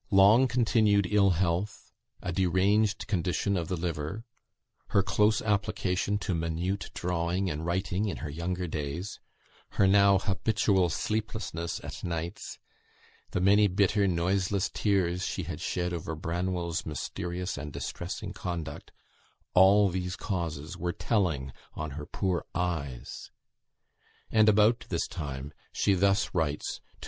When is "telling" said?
20.93-21.53